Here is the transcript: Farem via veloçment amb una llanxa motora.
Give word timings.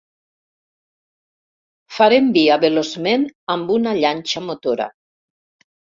Farem 1.97 2.31
via 2.39 2.57
veloçment 2.63 3.27
amb 3.57 3.75
una 3.79 3.95
llanxa 4.03 4.45
motora. 4.51 4.89